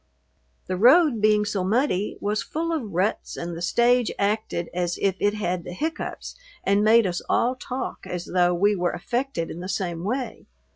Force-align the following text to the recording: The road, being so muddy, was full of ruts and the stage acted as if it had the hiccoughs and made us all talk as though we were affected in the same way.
The 0.65 0.77
road, 0.77 1.21
being 1.21 1.45
so 1.45 1.63
muddy, 1.63 2.17
was 2.19 2.41
full 2.41 2.73
of 2.73 2.91
ruts 2.91 3.37
and 3.37 3.55
the 3.55 3.61
stage 3.61 4.09
acted 4.17 4.67
as 4.73 4.97
if 4.99 5.15
it 5.19 5.35
had 5.35 5.63
the 5.63 5.73
hiccoughs 5.75 6.33
and 6.63 6.83
made 6.83 7.05
us 7.05 7.21
all 7.29 7.55
talk 7.55 8.07
as 8.07 8.25
though 8.25 8.51
we 8.55 8.75
were 8.75 8.93
affected 8.93 9.51
in 9.51 9.59
the 9.59 9.69
same 9.69 10.03
way. 10.03 10.47